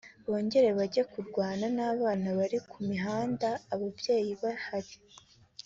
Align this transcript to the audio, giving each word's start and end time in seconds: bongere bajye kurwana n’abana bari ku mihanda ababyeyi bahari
bongere 0.29 0.69
bajye 0.77 1.01
kurwana 1.11 1.65
n’abana 1.75 2.27
bari 2.37 2.59
ku 2.69 2.77
mihanda 2.89 3.49
ababyeyi 3.73 4.31
bahari 4.41 4.95